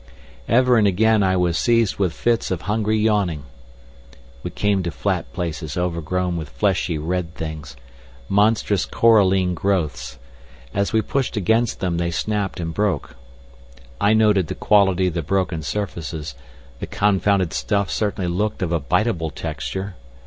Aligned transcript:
Ever 0.49 0.77
and 0.77 0.87
again 0.87 1.21
I 1.21 1.37
was 1.37 1.59
seized 1.59 1.97
with 1.97 2.11
fits 2.11 2.49
of 2.49 2.63
hungry 2.63 2.97
yawning. 2.97 3.43
We 4.41 4.49
came 4.49 4.81
to 4.81 4.89
flat 4.89 5.31
places 5.31 5.77
overgrown 5.77 6.37
with 6.37 6.49
fleshy 6.49 6.97
red 6.97 7.35
things, 7.35 7.75
monstrous 8.27 8.85
coralline 8.87 9.53
growths; 9.53 10.17
as 10.73 10.91
we 10.91 11.03
pushed 11.03 11.37
against 11.37 11.81
them 11.81 11.97
they 11.99 12.09
snapped 12.09 12.59
and 12.59 12.73
broke. 12.73 13.15
I 14.01 14.13
noted 14.15 14.47
the 14.47 14.55
quality 14.55 15.05
of 15.05 15.13
the 15.13 15.21
broken 15.21 15.61
surfaces. 15.61 16.33
The 16.79 16.87
confounded 16.87 17.53
stuff 17.53 17.91
certainly 17.91 18.27
looked 18.27 18.63
of 18.63 18.71
a 18.71 18.79
biteable 18.79 19.29
texture. 19.29 19.93